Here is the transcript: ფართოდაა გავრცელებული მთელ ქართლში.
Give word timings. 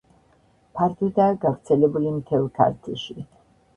ფართოდაა 0.77 1.35
გავრცელებული 1.45 2.15
მთელ 2.19 2.49
ქართლში. 2.59 3.19